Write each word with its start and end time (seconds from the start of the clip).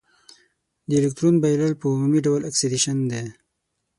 د 0.87 0.89
الکترون 0.99 1.35
بایلل 1.43 1.73
په 1.81 1.85
عمومي 1.93 2.19
ډول 2.27 2.41
اکسیدیشن 2.49 2.97
دی. 3.11 3.23